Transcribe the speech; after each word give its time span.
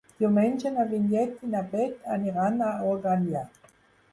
Diumenge 0.21 0.69
na 0.77 0.85
Vinyet 0.93 1.35
i 1.47 1.49
na 1.51 1.61
Bet 1.75 2.09
aniran 2.17 2.59
a 2.69 2.71
Organyà. 2.93 3.45